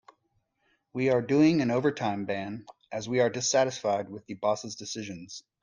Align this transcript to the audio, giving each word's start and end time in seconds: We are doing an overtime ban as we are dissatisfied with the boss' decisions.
We 0.93 1.11
are 1.11 1.21
doing 1.21 1.61
an 1.61 1.69
overtime 1.69 2.25
ban 2.25 2.65
as 2.91 3.07
we 3.07 3.19
are 3.19 3.29
dissatisfied 3.29 4.09
with 4.09 4.25
the 4.25 4.33
boss' 4.33 4.73
decisions. 4.73 5.43